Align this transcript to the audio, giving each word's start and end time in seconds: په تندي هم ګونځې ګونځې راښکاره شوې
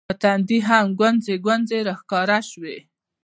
په 0.09 0.13
تندي 0.21 0.59
هم 0.67 0.85
ګونځې 0.99 1.35
ګونځې 1.45 1.79
راښکاره 1.87 2.39
شوې 2.49 2.77